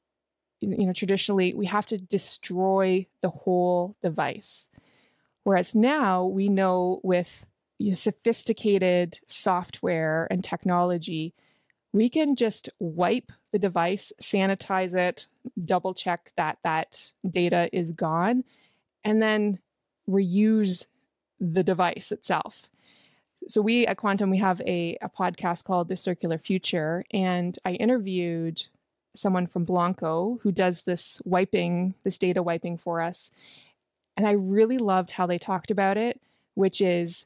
you 0.60 0.86
know, 0.86 0.94
traditionally, 0.94 1.54
we 1.54 1.68
have 1.68 1.86
to 1.88 1.98
destroy 1.98 3.06
the 3.22 3.30
whole 3.30 3.96
device. 4.02 4.70
Whereas 5.44 5.76
now 5.76 6.26
we 6.26 6.50
know 6.50 7.00
with 7.04 7.48
you 7.80 7.90
know, 7.90 7.96
sophisticated 7.96 9.20
software 9.28 10.28
and 10.32 10.44
technology, 10.44 11.34
we 11.92 12.10
can 12.10 12.36
just 12.36 12.70
wipe 12.80 13.32
the 13.52 13.60
device, 13.60 14.12
sanitize 14.22 14.96
it, 14.96 15.28
double 15.64 15.94
check 15.94 16.32
that 16.38 16.58
that 16.64 17.12
data 17.30 17.70
is 17.72 17.92
gone, 17.92 18.44
and 19.04 19.22
then 19.22 19.60
reuse 20.10 20.86
the 21.40 21.64
device 21.64 22.12
itself. 22.12 22.68
So 23.48 23.62
we 23.62 23.86
at 23.86 23.98
Quantum 23.98 24.30
we 24.30 24.38
have 24.38 24.62
a, 24.62 24.98
a 25.02 25.10
podcast 25.10 25.66
called 25.66 25.90
The 25.90 25.96
Circular 25.96 26.38
Future, 26.38 27.04
and 27.12 27.58
I 27.66 27.74
interviewed 27.74 28.64
someone 29.16 29.46
from 29.46 29.66
Blancco 29.66 30.40
who 30.42 30.52
does 30.52 30.84
this 30.84 31.22
wiping, 31.26 31.94
this 32.04 32.18
data 32.18 32.42
wiping 32.42 32.78
for 32.78 33.02
us. 33.02 33.30
And 34.16 34.28
I 34.28 34.32
really 34.32 34.78
loved 34.78 35.12
how 35.12 35.26
they 35.26 35.40
talked 35.40 35.72
about 35.72 35.98
it, 35.98 36.22
which 36.56 36.82
is 36.82 37.26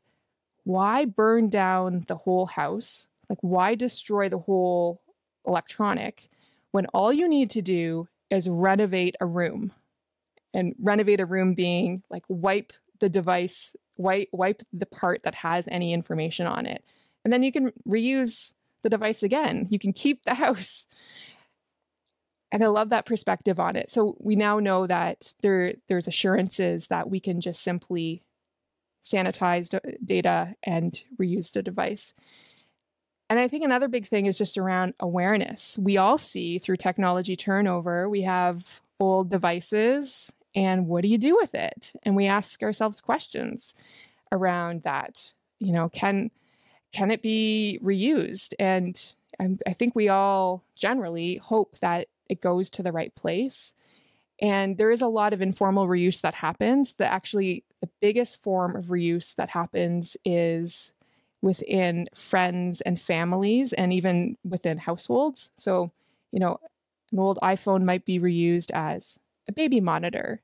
why 0.63 1.05
burn 1.05 1.49
down 1.49 2.05
the 2.07 2.15
whole 2.15 2.45
house? 2.45 3.07
Like, 3.29 3.39
why 3.41 3.75
destroy 3.75 4.29
the 4.29 4.39
whole 4.39 5.01
electronic 5.45 6.29
when 6.71 6.85
all 6.87 7.11
you 7.11 7.27
need 7.27 7.49
to 7.51 7.61
do 7.61 8.07
is 8.29 8.49
renovate 8.49 9.15
a 9.19 9.25
room? 9.25 9.73
And 10.53 10.73
renovate 10.81 11.19
a 11.19 11.25
room 11.25 11.53
being 11.53 12.03
like 12.09 12.23
wipe 12.29 12.73
the 12.99 13.09
device, 13.09 13.75
wipe, 13.97 14.29
wipe 14.31 14.63
the 14.73 14.85
part 14.85 15.21
that 15.23 15.35
has 15.35 15.67
any 15.69 15.93
information 15.93 16.47
on 16.47 16.65
it. 16.65 16.83
And 17.23 17.31
then 17.31 17.43
you 17.43 17.51
can 17.51 17.71
reuse 17.87 18.53
the 18.81 18.89
device 18.89 19.23
again. 19.23 19.67
You 19.69 19.79
can 19.79 19.93
keep 19.93 20.23
the 20.23 20.33
house. 20.45 20.87
And 22.51 22.63
I 22.63 22.67
love 22.67 22.89
that 22.89 23.05
perspective 23.05 23.59
on 23.59 23.75
it. 23.75 23.89
So 23.89 24.15
we 24.19 24.35
now 24.35 24.59
know 24.59 24.87
that 24.87 25.33
there 25.41 25.73
there's 25.87 26.07
assurances 26.07 26.87
that 26.87 27.09
we 27.09 27.19
can 27.19 27.41
just 27.41 27.61
simply 27.61 28.23
sanitized 29.03 29.77
data 30.03 30.55
and 30.63 30.99
reuse 31.19 31.51
the 31.51 31.61
device. 31.61 32.13
And 33.29 33.39
I 33.39 33.47
think 33.47 33.63
another 33.63 33.87
big 33.87 34.07
thing 34.07 34.25
is 34.25 34.37
just 34.37 34.57
around 34.57 34.93
awareness. 34.99 35.77
We 35.77 35.97
all 35.97 36.17
see 36.17 36.59
through 36.59 36.77
technology 36.77 37.35
turnover, 37.35 38.07
we 38.07 38.21
have 38.21 38.79
old 38.99 39.29
devices, 39.29 40.31
and 40.55 40.87
what 40.87 41.01
do 41.01 41.09
you 41.09 41.17
do 41.17 41.35
with 41.35 41.53
it? 41.53 41.93
And 42.03 42.15
we 42.15 42.25
ask 42.25 42.63
ourselves 42.63 43.01
questions 43.01 43.75
around 44.31 44.83
that. 44.83 45.33
You 45.59 45.73
know, 45.73 45.89
can 45.89 46.31
can 46.93 47.11
it 47.11 47.21
be 47.21 47.79
reused? 47.83 48.53
And 48.57 49.15
I 49.39 49.73
think 49.73 49.93
we 49.93 50.09
all 50.09 50.63
generally 50.75 51.35
hope 51.35 51.77
that 51.79 52.07
it 52.29 52.41
goes 52.41 52.69
to 52.71 52.83
the 52.83 52.91
right 52.91 53.13
place. 53.15 53.73
And 54.39 54.77
there 54.77 54.91
is 54.91 55.01
a 55.01 55.07
lot 55.07 55.33
of 55.33 55.41
informal 55.41 55.87
reuse 55.87 56.21
that 56.21 56.35
happens. 56.35 56.93
That 56.93 57.11
actually, 57.11 57.63
the 57.81 57.89
biggest 58.01 58.41
form 58.43 58.75
of 58.75 58.85
reuse 58.85 59.35
that 59.35 59.49
happens 59.49 60.15
is 60.23 60.93
within 61.41 62.07
friends 62.13 62.81
and 62.81 62.99
families 62.99 63.73
and 63.73 63.93
even 63.93 64.37
within 64.43 64.77
households. 64.77 65.49
So, 65.57 65.91
you 66.31 66.39
know, 66.39 66.59
an 67.11 67.19
old 67.19 67.39
iPhone 67.41 67.83
might 67.83 68.05
be 68.05 68.19
reused 68.19 68.71
as 68.73 69.19
a 69.47 69.51
baby 69.51 69.79
monitor. 69.79 70.41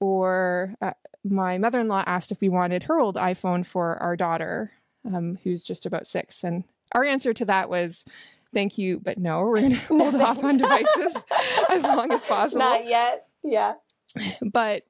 Or 0.00 0.74
uh, 0.80 0.92
my 1.22 1.58
mother 1.58 1.80
in 1.80 1.88
law 1.88 2.02
asked 2.06 2.32
if 2.32 2.40
we 2.40 2.48
wanted 2.48 2.84
her 2.84 2.98
old 2.98 3.16
iPhone 3.16 3.66
for 3.66 3.96
our 3.98 4.16
daughter, 4.16 4.72
um, 5.04 5.38
who's 5.44 5.62
just 5.62 5.86
about 5.86 6.06
six. 6.06 6.42
And 6.42 6.64
our 6.92 7.04
answer 7.04 7.34
to 7.34 7.44
that 7.44 7.68
was, 7.68 8.04
thank 8.52 8.78
you, 8.78 9.00
but 9.00 9.18
no, 9.18 9.40
we're 9.42 9.60
going 9.60 9.70
to 9.74 9.76
hold 9.78 10.14
no, 10.14 10.24
off 10.24 10.42
on 10.42 10.56
devices 10.56 11.24
as 11.70 11.82
long 11.82 12.12
as 12.12 12.24
possible. 12.24 12.60
Not 12.60 12.86
yet. 12.86 13.26
Yeah. 13.42 13.74
But 14.42 14.84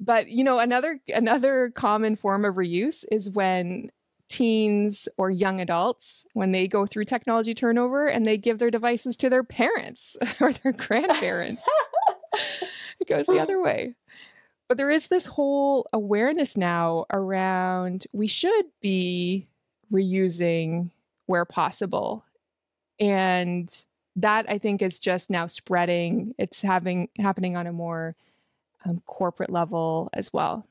but 0.00 0.28
you 0.28 0.44
know 0.44 0.58
another 0.58 1.00
another 1.08 1.72
common 1.74 2.16
form 2.16 2.44
of 2.44 2.54
reuse 2.54 3.04
is 3.10 3.30
when 3.30 3.90
teens 4.28 5.08
or 5.16 5.30
young 5.30 5.60
adults 5.60 6.26
when 6.34 6.52
they 6.52 6.68
go 6.68 6.84
through 6.84 7.04
technology 7.04 7.54
turnover 7.54 8.06
and 8.06 8.26
they 8.26 8.36
give 8.36 8.58
their 8.58 8.70
devices 8.70 9.16
to 9.16 9.30
their 9.30 9.42
parents 9.42 10.16
or 10.40 10.52
their 10.52 10.72
grandparents. 10.72 11.66
it 13.00 13.08
goes 13.08 13.26
the 13.26 13.40
other 13.40 13.60
way. 13.60 13.94
But 14.68 14.76
there 14.76 14.90
is 14.90 15.08
this 15.08 15.24
whole 15.24 15.88
awareness 15.94 16.56
now 16.56 17.06
around 17.10 18.06
we 18.12 18.26
should 18.26 18.66
be 18.82 19.48
reusing 19.90 20.90
where 21.24 21.46
possible 21.46 22.24
and 23.00 23.84
that 24.16 24.46
I 24.48 24.58
think 24.58 24.82
is 24.82 24.98
just 24.98 25.30
now 25.30 25.46
spreading. 25.46 26.34
It's 26.38 26.62
having 26.62 27.08
happening 27.18 27.56
on 27.56 27.66
a 27.66 27.72
more 27.72 28.16
um, 28.84 29.02
corporate 29.06 29.50
level 29.50 30.10
as 30.12 30.32
well. 30.32 30.66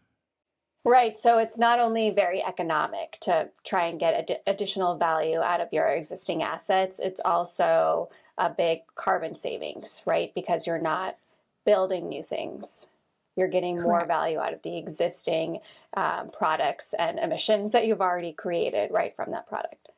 Right. 0.84 1.18
So 1.18 1.38
it's 1.38 1.58
not 1.58 1.80
only 1.80 2.12
very 2.12 2.42
economic 2.42 3.18
to 3.22 3.50
try 3.66 3.88
and 3.88 4.00
get 4.00 4.14
ad- 4.14 4.40
additional 4.48 4.98
value 4.98 5.40
out 5.40 5.60
of 5.60 5.68
your 5.74 5.88
existing 5.88 6.44
assets, 6.44 7.00
it's 7.00 7.20
also 7.26 8.10
a 8.38 8.50
big 8.50 8.80
carbon 8.96 9.36
savings, 9.36 10.02
right? 10.06 10.34
Because 10.34 10.66
you're 10.66 10.80
not 10.80 11.18
building 11.66 12.08
new 12.08 12.24
things. 12.24 12.88
You're 13.36 13.50
getting 13.50 13.76
Correct. 13.76 13.88
more 13.88 14.06
value 14.06 14.40
out 14.40 14.54
of 14.54 14.62
the 14.62 14.78
existing 14.78 15.60
um, 15.96 16.30
products 16.32 16.94
and 16.98 17.20
emissions 17.20 17.72
that 17.72 17.86
you've 17.86 18.02
already 18.02 18.32
created 18.32 18.90
right 18.92 19.14
from 19.14 19.32
that 19.32 19.46
product. 19.46 19.90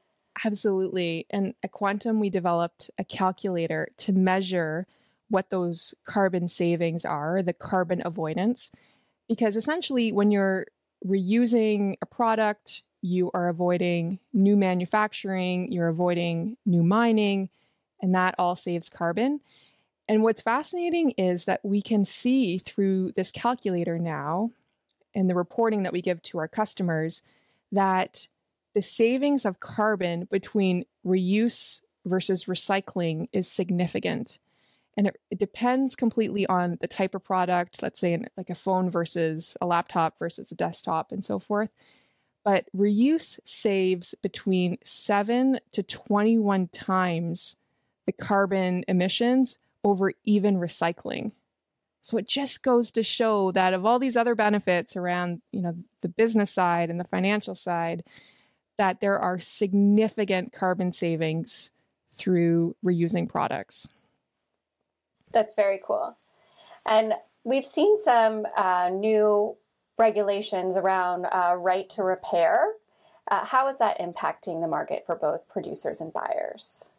Absolutely. 0.45 1.25
And 1.29 1.53
at 1.63 1.71
Quantum, 1.71 2.19
we 2.19 2.29
developed 2.29 2.89
a 2.97 3.03
calculator 3.03 3.89
to 3.97 4.13
measure 4.13 4.87
what 5.29 5.49
those 5.49 5.93
carbon 6.05 6.47
savings 6.47 7.05
are, 7.05 7.41
the 7.41 7.53
carbon 7.53 8.01
avoidance. 8.05 8.71
Because 9.27 9.55
essentially, 9.55 10.11
when 10.11 10.31
you're 10.31 10.65
reusing 11.05 11.95
a 12.01 12.05
product, 12.05 12.83
you 13.01 13.31
are 13.33 13.47
avoiding 13.47 14.19
new 14.33 14.57
manufacturing, 14.57 15.71
you're 15.71 15.87
avoiding 15.87 16.57
new 16.65 16.83
mining, 16.83 17.49
and 18.01 18.15
that 18.15 18.35
all 18.37 18.55
saves 18.55 18.89
carbon. 18.89 19.39
And 20.07 20.23
what's 20.23 20.41
fascinating 20.41 21.11
is 21.11 21.45
that 21.45 21.63
we 21.63 21.81
can 21.81 22.03
see 22.03 22.57
through 22.57 23.11
this 23.11 23.31
calculator 23.31 23.99
now 23.99 24.51
and 25.13 25.29
the 25.29 25.35
reporting 25.35 25.83
that 25.83 25.93
we 25.93 26.01
give 26.01 26.21
to 26.23 26.39
our 26.39 26.47
customers 26.47 27.21
that 27.71 28.27
the 28.79 28.83
savings 28.83 29.43
of 29.43 29.59
carbon 29.59 30.25
between 30.31 30.85
reuse 31.05 31.81
versus 32.05 32.45
recycling 32.45 33.27
is 33.33 33.45
significant. 33.45 34.39
And 34.95 35.07
it, 35.07 35.19
it, 35.29 35.37
depends 35.37 35.97
completely 35.97 36.47
on 36.47 36.77
the 36.79 36.87
type 36.87 37.13
of 37.13 37.21
product, 37.21 37.83
let's 37.83 37.99
say 37.99 38.13
in, 38.13 38.29
like 38.37 38.49
a 38.49 38.55
phone 38.55 38.89
versus 38.89 39.57
a 39.59 39.65
laptop 39.65 40.17
versus 40.17 40.53
a 40.53 40.55
desktop 40.55 41.11
and 41.11 41.25
so 41.25 41.39
forth. 41.39 41.71
But 42.45 42.67
reuse 42.73 43.37
saves 43.43 44.15
between 44.21 44.77
7 44.85 45.59
to 45.73 45.83
21 45.83 46.69
times 46.69 47.57
the 48.05 48.13
carbon 48.13 48.85
emissions 48.87 49.57
over 49.83 50.13
even 50.23 50.55
recycling. 50.55 51.33
So 52.01 52.17
it 52.17 52.29
just 52.29 52.63
goes 52.63 52.91
to 52.91 53.03
show 53.03 53.51
that 53.51 53.73
of 53.73 53.85
all 53.85 53.99
these 53.99 54.15
other 54.15 54.35
benefits 54.35 54.95
around, 54.95 55.41
you 55.51 55.61
know, 55.61 55.75
the 55.99 56.07
business 56.07 56.49
side 56.49 56.89
and 56.89 56.97
the 56.97 57.03
financial 57.03 57.55
side, 57.55 58.05
that 58.79 59.01
there 59.01 59.19
are 59.19 59.37
significant 59.39 60.53
carbon 60.53 60.93
savings 60.93 61.69
through 62.13 62.75
reusing 62.83 63.27
products. 63.27 63.89
That's 65.33 65.53
very 65.53 65.81
cool. 65.85 66.17
And 66.85 67.13
we've 67.43 67.65
seen 67.65 67.97
some 67.97 68.47
uh, 68.55 68.89
new 68.91 69.57
regulations 69.97 70.77
around 70.77 71.25
uh, 71.25 71.55
right 71.57 71.89
to 71.89 72.03
repair. 72.03 72.69
Uh, 73.29 73.43
how 73.43 73.67
is 73.67 73.77
that 73.79 73.99
impacting 73.99 74.61
the 74.61 74.67
market 74.67 75.05
for 75.05 75.15
both 75.15 75.45
producers 75.49 75.99
and 75.99 76.13
buyers? 76.13 76.89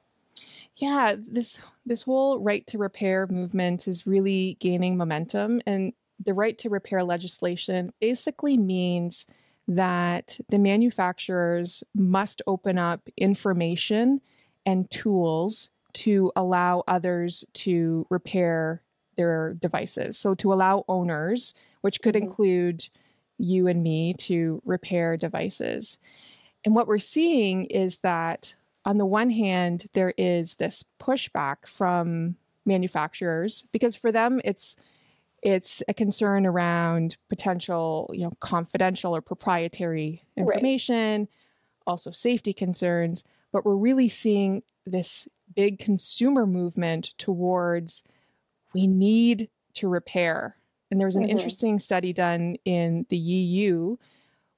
Yeah, 0.76 1.14
this 1.16 1.60
this 1.86 2.02
whole 2.02 2.40
right 2.40 2.66
to 2.68 2.78
repair 2.78 3.26
movement 3.26 3.88
is 3.88 4.06
really 4.06 4.58
gaining 4.60 4.98
momentum 4.98 5.62
and 5.66 5.94
the 6.24 6.34
right 6.34 6.58
to 6.58 6.68
repair 6.68 7.02
legislation 7.02 7.92
basically 8.00 8.58
means 8.58 9.26
that 9.70 10.36
the 10.48 10.58
manufacturers 10.58 11.84
must 11.94 12.42
open 12.48 12.76
up 12.76 13.08
information 13.16 14.20
and 14.66 14.90
tools 14.90 15.70
to 15.92 16.32
allow 16.34 16.82
others 16.88 17.44
to 17.52 18.04
repair 18.10 18.82
their 19.16 19.54
devices. 19.54 20.18
So, 20.18 20.34
to 20.34 20.52
allow 20.52 20.84
owners, 20.88 21.54
which 21.82 22.02
could 22.02 22.16
mm-hmm. 22.16 22.26
include 22.26 22.88
you 23.38 23.68
and 23.68 23.82
me, 23.82 24.14
to 24.14 24.60
repair 24.64 25.16
devices. 25.16 25.98
And 26.64 26.74
what 26.74 26.88
we're 26.88 26.98
seeing 26.98 27.64
is 27.66 27.98
that, 27.98 28.54
on 28.84 28.98
the 28.98 29.06
one 29.06 29.30
hand, 29.30 29.86
there 29.92 30.14
is 30.18 30.54
this 30.54 30.84
pushback 31.00 31.66
from 31.66 32.34
manufacturers 32.66 33.62
because 33.72 33.94
for 33.94 34.10
them, 34.10 34.40
it's 34.44 34.74
it's 35.42 35.82
a 35.88 35.94
concern 35.94 36.46
around 36.46 37.16
potential, 37.28 38.10
you 38.12 38.22
know, 38.22 38.32
confidential 38.40 39.14
or 39.14 39.20
proprietary 39.20 40.22
information, 40.36 41.20
right. 41.20 41.28
also 41.86 42.10
safety 42.10 42.52
concerns. 42.52 43.24
But 43.52 43.64
we're 43.64 43.76
really 43.76 44.08
seeing 44.08 44.62
this 44.86 45.28
big 45.54 45.78
consumer 45.78 46.46
movement 46.46 47.12
towards 47.18 48.02
we 48.74 48.86
need 48.86 49.48
to 49.74 49.88
repair. 49.88 50.56
And 50.90 51.00
there 51.00 51.06
was 51.06 51.16
an 51.16 51.22
mm-hmm. 51.22 51.30
interesting 51.30 51.78
study 51.78 52.12
done 52.12 52.56
in 52.64 53.06
the 53.08 53.16
EU 53.16 53.96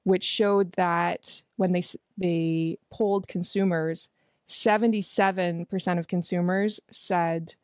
which 0.03 0.23
showed 0.23 0.73
that 0.73 1.41
when 1.55 1.71
they 1.71 1.83
they 2.17 2.77
polled 2.91 3.27
consumers, 3.27 4.09
77% 4.47 5.99
of 5.99 6.07
consumers 6.07 6.79
said 6.91 7.55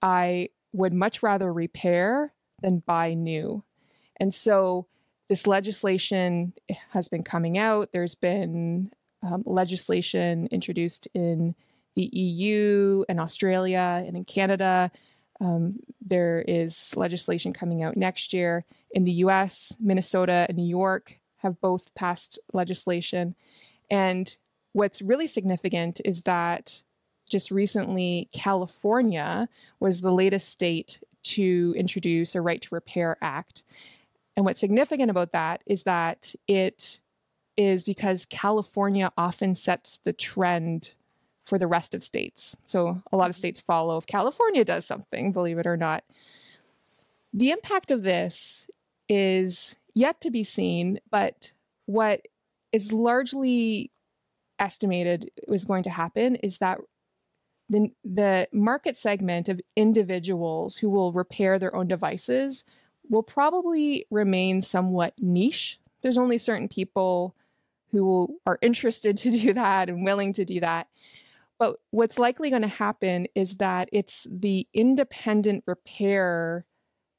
I 0.00 0.50
would 0.72 0.94
much 0.94 1.22
rather 1.22 1.52
repair 1.52 2.32
than 2.62 2.82
buy 2.86 3.14
new. 3.14 3.64
And 4.18 4.34
so 4.34 4.86
this 5.28 5.46
legislation 5.46 6.52
has 6.90 7.08
been 7.08 7.22
coming 7.22 7.56
out. 7.56 7.90
There's 7.92 8.14
been 8.14 8.92
um, 9.22 9.42
legislation 9.46 10.48
introduced 10.50 11.08
in 11.14 11.54
the 11.94 12.10
EU 12.12 13.04
and 13.08 13.20
Australia 13.20 14.02
and 14.06 14.16
in 14.16 14.24
Canada. 14.24 14.90
Um, 15.40 15.80
there 16.00 16.44
is 16.46 16.94
legislation 16.96 17.52
coming 17.52 17.82
out 17.82 17.96
next 17.96 18.32
year 18.32 18.64
in 18.90 19.04
the 19.04 19.12
US. 19.24 19.76
Minnesota 19.80 20.46
and 20.48 20.58
New 20.58 20.66
York 20.66 21.14
have 21.38 21.60
both 21.60 21.94
passed 21.94 22.38
legislation. 22.52 23.34
And 23.90 24.36
what's 24.72 25.02
really 25.02 25.26
significant 25.26 26.00
is 26.04 26.22
that 26.22 26.82
just 27.28 27.50
recently, 27.50 28.28
California 28.32 29.48
was 29.78 30.00
the 30.00 30.12
latest 30.12 30.48
state 30.48 31.00
to 31.22 31.74
introduce 31.76 32.34
a 32.34 32.40
Right 32.40 32.60
to 32.62 32.74
Repair 32.74 33.16
Act. 33.20 33.62
And 34.36 34.44
what's 34.44 34.60
significant 34.60 35.10
about 35.10 35.32
that 35.32 35.62
is 35.66 35.82
that 35.84 36.34
it 36.46 37.00
is 37.56 37.84
because 37.84 38.24
California 38.24 39.12
often 39.16 39.54
sets 39.54 39.98
the 40.04 40.12
trend 40.12 40.92
for 41.44 41.58
the 41.58 41.66
rest 41.66 41.94
of 41.94 42.02
states. 42.02 42.56
So 42.66 43.02
a 43.12 43.16
lot 43.16 43.28
of 43.28 43.32
mm-hmm. 43.32 43.38
states 43.38 43.60
follow 43.60 43.96
if 43.96 44.06
California 44.06 44.64
does 44.64 44.86
something, 44.86 45.32
believe 45.32 45.58
it 45.58 45.66
or 45.66 45.76
not. 45.76 46.04
The 47.32 47.50
impact 47.50 47.90
of 47.90 48.02
this 48.02 48.70
is 49.08 49.76
yet 49.94 50.20
to 50.20 50.30
be 50.30 50.44
seen, 50.44 51.00
but 51.10 51.52
what 51.86 52.26
is 52.72 52.92
largely 52.92 53.90
estimated 54.58 55.30
was 55.48 55.64
going 55.64 55.82
to 55.82 55.90
happen 55.90 56.36
is 56.36 56.58
that 56.58 56.78
the, 57.70 57.90
the 58.04 58.48
market 58.52 58.96
segment 58.96 59.48
of 59.48 59.60
individuals 59.76 60.76
who 60.76 60.90
will 60.90 61.12
repair 61.12 61.58
their 61.58 61.74
own 61.74 61.86
devices 61.86 62.64
will 63.08 63.22
probably 63.22 64.06
remain 64.10 64.60
somewhat 64.60 65.14
niche. 65.18 65.78
There's 66.02 66.18
only 66.18 66.36
certain 66.36 66.68
people 66.68 67.34
who 67.92 68.40
are 68.44 68.58
interested 68.60 69.16
to 69.18 69.30
do 69.30 69.54
that 69.54 69.88
and 69.88 70.04
willing 70.04 70.32
to 70.34 70.44
do 70.44 70.60
that. 70.60 70.88
But 71.58 71.76
what's 71.90 72.18
likely 72.18 72.50
going 72.50 72.62
to 72.62 72.68
happen 72.68 73.28
is 73.34 73.56
that 73.56 73.88
it's 73.92 74.26
the 74.28 74.66
independent 74.74 75.62
repair 75.66 76.64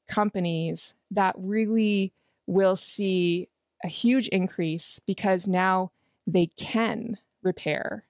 companies 0.08 0.94
that 1.12 1.34
really 1.38 2.12
will 2.46 2.76
see 2.76 3.48
a 3.84 3.88
huge 3.88 4.28
increase 4.28 5.00
because 5.06 5.48
now 5.48 5.92
they 6.26 6.46
can 6.46 7.16
repair. 7.42 8.04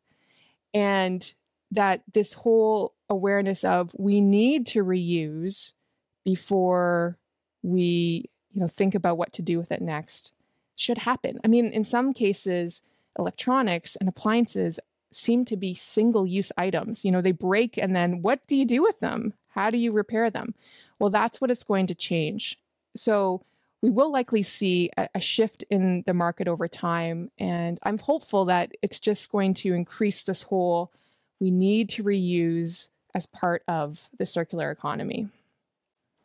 And 0.74 1.32
that 1.72 2.02
this 2.12 2.34
whole 2.34 2.94
awareness 3.08 3.64
of 3.64 3.90
we 3.98 4.20
need 4.20 4.66
to 4.68 4.84
reuse 4.84 5.72
before 6.24 7.18
we 7.62 8.30
you 8.52 8.60
know 8.60 8.68
think 8.68 8.94
about 8.94 9.16
what 9.16 9.32
to 9.32 9.42
do 9.42 9.58
with 9.58 9.72
it 9.72 9.82
next 9.82 10.32
should 10.76 10.98
happen. 10.98 11.40
I 11.44 11.48
mean 11.48 11.66
in 11.72 11.84
some 11.84 12.12
cases 12.12 12.82
electronics 13.18 13.96
and 13.96 14.08
appliances 14.08 14.78
seem 15.12 15.44
to 15.44 15.56
be 15.56 15.74
single 15.74 16.26
use 16.26 16.52
items. 16.56 17.04
You 17.04 17.10
know 17.10 17.20
they 17.20 17.32
break 17.32 17.78
and 17.78 17.96
then 17.96 18.22
what 18.22 18.46
do 18.46 18.56
you 18.56 18.64
do 18.64 18.82
with 18.82 19.00
them? 19.00 19.34
How 19.48 19.70
do 19.70 19.78
you 19.78 19.92
repair 19.92 20.30
them? 20.30 20.54
Well 20.98 21.10
that's 21.10 21.40
what 21.40 21.50
it's 21.50 21.64
going 21.64 21.86
to 21.88 21.94
change. 21.94 22.58
So 22.94 23.42
we 23.80 23.90
will 23.90 24.12
likely 24.12 24.42
see 24.42 24.90
a, 24.96 25.08
a 25.16 25.20
shift 25.20 25.64
in 25.70 26.04
the 26.06 26.14
market 26.14 26.46
over 26.46 26.68
time 26.68 27.30
and 27.38 27.78
i'm 27.82 27.98
hopeful 27.98 28.44
that 28.44 28.72
it's 28.80 29.00
just 29.00 29.32
going 29.32 29.54
to 29.54 29.74
increase 29.74 30.22
this 30.22 30.42
whole 30.42 30.92
we 31.42 31.50
need 31.50 31.90
to 31.90 32.04
reuse 32.04 32.88
as 33.14 33.26
part 33.26 33.64
of 33.66 34.08
the 34.16 34.24
circular 34.24 34.70
economy. 34.70 35.28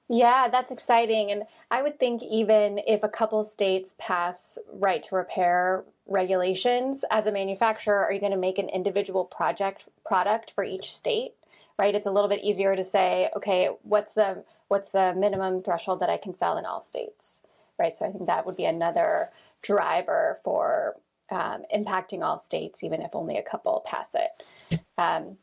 Yeah, 0.10 0.47
that's 0.47 0.69
exciting. 0.71 1.32
And 1.32 1.43
I 1.71 1.82
would 1.82 1.99
think 1.99 2.21
even 2.23 2.80
if 2.88 3.03
a 3.03 3.10
couple 3.10 3.43
states 3.43 3.95
pass 3.99 4.60
right 4.71 5.01
to 5.03 5.15
repair 5.15 5.84
regulations, 6.06 7.03
as 7.12 7.25
a 7.25 7.32
manufacturer, 7.32 8.06
are 8.06 8.13
you 8.13 8.21
going 8.21 8.32
to 8.32 8.38
make 8.38 8.60
an 8.60 8.69
individual 8.69 9.25
project 9.25 9.89
product 10.06 10.51
for 10.51 10.63
each 10.63 10.95
state? 10.95 11.34
Right? 11.80 11.95
It's 11.95 12.06
a 12.06 12.12
little 12.12 12.30
bit 12.30 12.43
easier 12.43 12.75
to 12.75 12.84
say, 12.84 13.30
okay, 13.36 13.69
what's 13.82 14.13
the 14.13 14.45
what's 14.67 14.89
the 14.89 15.13
minimum 15.17 15.63
threshold 15.63 15.99
that 15.99 16.10
I 16.10 16.17
can 16.17 16.36
sell 16.36 16.58
in 16.58 16.65
all 16.65 16.80
states? 16.80 17.41
Right. 17.77 17.97
So 17.97 18.06
I 18.06 18.12
think 18.12 18.27
that 18.27 18.45
would 18.45 18.56
be 18.56 18.65
another 18.65 19.32
driver 19.62 20.38
for 20.43 20.95
um, 21.32 21.63
impacting 21.75 22.23
all 22.23 22.38
states, 22.38 22.84
even 22.84 23.01
if 23.01 23.13
only 23.13 23.38
a 23.38 23.43
couple 23.43 23.84
pass 23.86 24.15
it. 24.15 24.84
Um, 24.98 25.38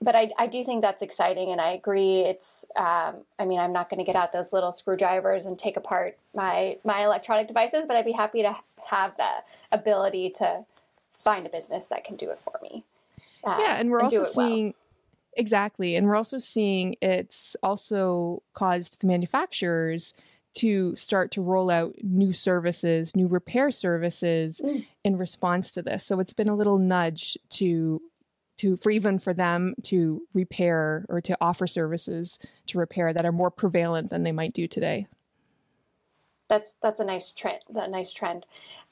but 0.00 0.14
I, 0.14 0.30
I, 0.38 0.46
do 0.46 0.64
think 0.64 0.82
that's 0.82 1.02
exciting, 1.02 1.50
and 1.50 1.60
I 1.60 1.70
agree. 1.70 2.20
It's, 2.20 2.64
um, 2.76 3.16
I 3.38 3.44
mean, 3.44 3.58
I'm 3.58 3.72
not 3.72 3.90
going 3.90 3.98
to 3.98 4.04
get 4.04 4.16
out 4.16 4.32
those 4.32 4.52
little 4.52 4.72
screwdrivers 4.72 5.46
and 5.46 5.58
take 5.58 5.76
apart 5.76 6.18
my 6.34 6.78
my 6.84 7.04
electronic 7.04 7.46
devices, 7.46 7.86
but 7.86 7.96
I'd 7.96 8.04
be 8.04 8.12
happy 8.12 8.42
to 8.42 8.56
have 8.86 9.16
the 9.16 9.30
ability 9.72 10.30
to 10.30 10.64
find 11.16 11.46
a 11.46 11.50
business 11.50 11.86
that 11.88 12.04
can 12.04 12.16
do 12.16 12.30
it 12.30 12.40
for 12.40 12.58
me. 12.62 12.84
Uh, 13.44 13.58
yeah, 13.60 13.76
and 13.76 13.90
we're 13.90 13.98
and 13.98 14.04
also 14.04 14.24
seeing 14.24 14.66
well. 14.66 14.74
exactly, 15.36 15.96
and 15.96 16.06
we're 16.06 16.16
also 16.16 16.38
seeing 16.38 16.96
it's 17.00 17.56
also 17.62 18.42
caused 18.54 19.00
the 19.00 19.06
manufacturers 19.06 20.14
to 20.54 20.94
start 20.96 21.30
to 21.32 21.42
roll 21.42 21.70
out 21.70 21.94
new 22.02 22.32
services, 22.32 23.16
new 23.16 23.26
repair 23.26 23.70
services 23.70 24.60
mm. 24.64 24.86
in 25.02 25.16
response 25.16 25.72
to 25.72 25.82
this. 25.82 26.06
So 26.06 26.20
it's 26.20 26.32
been 26.32 26.48
a 26.48 26.54
little 26.54 26.78
nudge 26.78 27.36
to 27.50 28.00
to 28.64 28.78
for 28.78 28.90
even 28.90 29.18
for 29.18 29.34
them 29.34 29.74
to 29.82 30.22
repair 30.32 31.04
or 31.08 31.20
to 31.20 31.36
offer 31.40 31.66
services 31.66 32.38
to 32.66 32.78
repair 32.78 33.12
that 33.12 33.26
are 33.26 33.32
more 33.32 33.50
prevalent 33.50 34.10
than 34.10 34.22
they 34.22 34.32
might 34.32 34.54
do 34.54 34.66
today. 34.66 35.06
That's 36.48 36.74
that's 36.82 37.00
a 37.00 37.04
nice 37.04 37.30
trend. 37.30 37.60
That 37.70 37.90
nice 37.90 38.12
trend. 38.12 38.46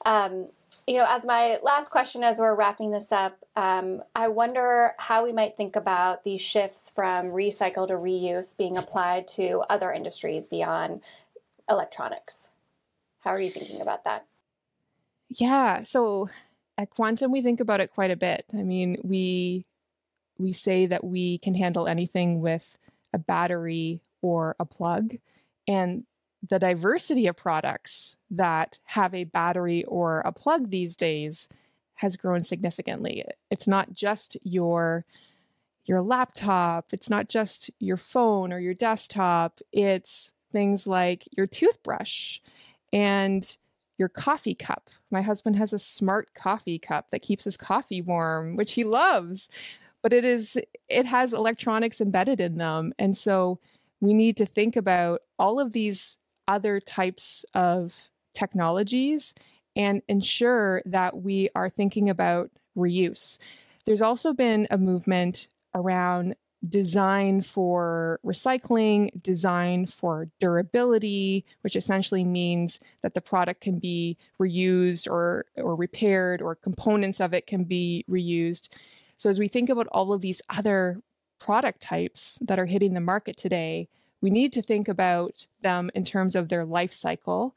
Um, 0.05 0.47
you 0.85 0.97
know, 0.97 1.05
as 1.07 1.25
my 1.25 1.59
last 1.63 1.89
question, 1.89 2.23
as 2.23 2.37
we're 2.37 2.55
wrapping 2.55 2.91
this 2.91 3.11
up, 3.11 3.37
um, 3.55 4.03
I 4.15 4.27
wonder 4.27 4.93
how 4.97 5.23
we 5.23 5.31
might 5.31 5.55
think 5.55 5.75
about 5.75 6.23
these 6.23 6.41
shifts 6.41 6.89
from 6.89 7.27
recycle 7.27 7.87
to 7.87 7.93
reuse 7.93 8.57
being 8.57 8.77
applied 8.77 9.27
to 9.29 9.63
other 9.69 9.91
industries 9.91 10.47
beyond 10.47 11.01
electronics. 11.69 12.51
How 13.21 13.31
are 13.31 13.39
you 13.39 13.49
thinking 13.49 13.81
about 13.81 14.03
that? 14.03 14.25
Yeah, 15.29 15.83
so 15.83 16.29
at 16.77 16.89
Quantum 16.89 17.31
we 17.31 17.41
think 17.41 17.59
about 17.59 17.81
it 17.81 17.93
quite 17.93 18.11
a 18.11 18.15
bit. 18.15 18.45
I 18.53 18.63
mean, 18.63 18.97
we 19.03 19.65
we 20.37 20.51
say 20.51 20.85
that 20.87 21.03
we 21.03 21.37
can 21.37 21.53
handle 21.53 21.87
anything 21.87 22.41
with 22.41 22.77
a 23.13 23.19
battery 23.19 24.01
or 24.21 24.55
a 24.59 24.65
plug 24.65 25.15
and 25.67 26.05
the 26.49 26.59
diversity 26.59 27.27
of 27.27 27.37
products 27.37 28.17
that 28.29 28.79
have 28.85 29.13
a 29.13 29.23
battery 29.23 29.83
or 29.85 30.21
a 30.21 30.31
plug 30.31 30.69
these 30.69 30.95
days 30.95 31.47
has 31.95 32.17
grown 32.17 32.43
significantly. 32.43 33.23
It's 33.49 33.67
not 33.67 33.93
just 33.93 34.37
your 34.43 35.05
your 35.85 36.01
laptop, 36.01 36.87
it's 36.93 37.09
not 37.09 37.27
just 37.27 37.69
your 37.79 37.97
phone 37.97 38.53
or 38.53 38.59
your 38.59 38.73
desktop, 38.73 39.59
it's 39.71 40.31
things 40.51 40.87
like 40.87 41.25
your 41.35 41.45
toothbrush 41.45 42.39
and 42.93 43.57
your 44.03 44.09
coffee 44.09 44.53
cup. 44.53 44.89
My 45.11 45.21
husband 45.21 45.55
has 45.55 45.71
a 45.71 45.79
smart 45.79 46.33
coffee 46.33 46.77
cup 46.77 47.09
that 47.11 47.21
keeps 47.21 47.45
his 47.45 47.55
coffee 47.55 48.01
warm, 48.01 48.57
which 48.57 48.73
he 48.73 48.83
loves. 48.83 49.49
But 50.01 50.11
it 50.11 50.25
is 50.25 50.57
it 50.89 51.05
has 51.05 51.31
electronics 51.31 52.01
embedded 52.01 52.41
in 52.41 52.57
them. 52.57 52.93
And 52.99 53.15
so 53.15 53.59
we 54.01 54.13
need 54.13 54.35
to 54.37 54.45
think 54.45 54.75
about 54.75 55.21
all 55.39 55.57
of 55.57 55.71
these 55.71 56.17
other 56.49 56.81
types 56.81 57.45
of 57.53 58.09
technologies 58.33 59.33
and 59.77 60.01
ensure 60.09 60.81
that 60.85 61.21
we 61.21 61.47
are 61.55 61.69
thinking 61.69 62.09
about 62.09 62.51
reuse. 62.77 63.37
There's 63.85 64.01
also 64.01 64.33
been 64.33 64.67
a 64.69 64.77
movement 64.77 65.47
around 65.73 66.35
design 66.67 67.41
for 67.41 68.19
recycling, 68.25 69.21
design 69.21 69.85
for 69.85 70.29
durability, 70.39 71.45
which 71.61 71.75
essentially 71.75 72.23
means 72.23 72.79
that 73.01 73.13
the 73.13 73.21
product 73.21 73.61
can 73.61 73.79
be 73.79 74.17
reused 74.39 75.09
or, 75.09 75.45
or 75.57 75.75
repaired 75.75 76.41
or 76.41 76.55
components 76.55 77.19
of 77.19 77.33
it 77.33 77.47
can 77.47 77.63
be 77.63 78.05
reused. 78.09 78.69
So, 79.17 79.29
as 79.29 79.39
we 79.39 79.47
think 79.47 79.69
about 79.69 79.87
all 79.87 80.13
of 80.13 80.21
these 80.21 80.41
other 80.49 81.01
product 81.39 81.81
types 81.81 82.39
that 82.41 82.59
are 82.59 82.65
hitting 82.65 82.93
the 82.93 83.01
market 83.01 83.37
today, 83.37 83.89
we 84.21 84.29
need 84.29 84.53
to 84.53 84.61
think 84.61 84.87
about 84.87 85.45
them 85.61 85.91
in 85.93 86.05
terms 86.05 86.35
of 86.35 86.47
their 86.47 86.63
life 86.63 86.93
cycle 86.93 87.55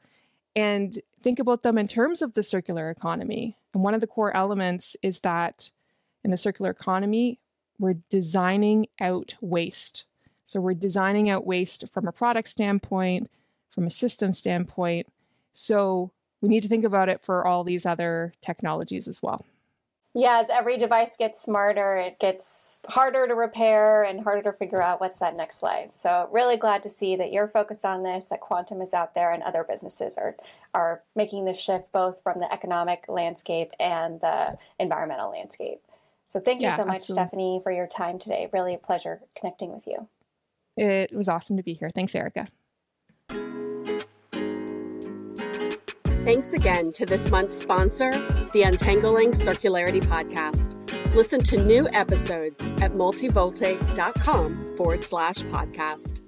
and 0.55 0.99
think 1.21 1.39
about 1.39 1.63
them 1.63 1.77
in 1.77 1.87
terms 1.87 2.21
of 2.21 2.33
the 2.33 2.43
circular 2.43 2.89
economy. 2.89 3.57
And 3.73 3.83
one 3.83 3.93
of 3.93 4.01
the 4.01 4.07
core 4.07 4.35
elements 4.35 4.97
is 5.01 5.19
that 5.19 5.71
in 6.23 6.31
the 6.31 6.37
circular 6.37 6.71
economy, 6.71 7.39
we're 7.79 7.97
designing 8.09 8.87
out 8.99 9.35
waste. 9.41 10.05
So 10.45 10.61
we're 10.61 10.73
designing 10.73 11.29
out 11.29 11.45
waste 11.45 11.85
from 11.91 12.07
a 12.07 12.11
product 12.11 12.47
standpoint, 12.47 13.29
from 13.69 13.85
a 13.85 13.91
system 13.91 14.31
standpoint. 14.31 15.07
So 15.53 16.11
we 16.41 16.49
need 16.49 16.63
to 16.63 16.69
think 16.69 16.85
about 16.85 17.09
it 17.09 17.21
for 17.21 17.45
all 17.45 17.63
these 17.63 17.85
other 17.85 18.33
technologies 18.41 19.07
as 19.07 19.21
well. 19.21 19.45
Yeah, 20.13 20.39
as 20.41 20.49
every 20.49 20.77
device 20.77 21.15
gets 21.15 21.39
smarter, 21.39 21.97
it 21.97 22.17
gets 22.17 22.79
harder 22.89 23.27
to 23.27 23.35
repair 23.35 24.03
and 24.03 24.21
harder 24.21 24.41
to 24.49 24.57
figure 24.57 24.81
out 24.81 24.99
what's 24.99 25.19
that 25.19 25.35
next 25.35 25.61
life. 25.61 25.89
So, 25.93 26.27
really 26.31 26.57
glad 26.57 26.81
to 26.83 26.89
see 26.89 27.15
that 27.17 27.31
you're 27.31 27.47
focused 27.47 27.85
on 27.85 28.01
this, 28.01 28.25
that 28.27 28.39
quantum 28.39 28.81
is 28.81 28.95
out 28.95 29.13
there, 29.13 29.31
and 29.31 29.43
other 29.43 29.63
businesses 29.63 30.17
are 30.17 30.35
are 30.73 31.03
making 31.15 31.45
this 31.45 31.59
shift 31.61 31.91
both 31.91 32.23
from 32.23 32.39
the 32.39 32.51
economic 32.51 33.05
landscape 33.07 33.71
and 33.79 34.19
the 34.19 34.57
environmental 34.79 35.29
landscape. 35.29 35.81
So 36.27 36.41
thank 36.41 36.61
you 36.61 36.67
yeah, 36.67 36.75
so 36.75 36.85
much, 36.85 36.97
absolutely. 36.97 37.23
Stephanie, 37.23 37.59
for 37.63 37.71
your 37.71 37.87
time 37.87 38.19
today. 38.19 38.49
Really 38.51 38.73
a 38.73 38.77
pleasure 38.77 39.21
connecting 39.35 39.73
with 39.73 39.87
you. 39.87 40.09
It 40.75 41.15
was 41.15 41.27
awesome 41.29 41.57
to 41.57 41.63
be 41.63 41.73
here. 41.73 41.89
Thanks, 41.89 42.13
Erika. 42.13 42.47
Thanks 46.23 46.51
again 46.51 46.91
to 46.91 47.05
this 47.05 47.31
month's 47.31 47.57
sponsor, 47.57 48.11
the 48.51 48.63
Untangling 48.63 49.31
Circularity 49.31 50.03
Podcast. 50.03 50.75
Listen 51.15 51.41
to 51.43 51.63
new 51.63 51.87
episodes 51.93 52.67
at 52.81 52.91
multivolte.com 52.93 54.67
forward 54.75 55.03
slash 55.05 55.37
podcast. 55.37 56.26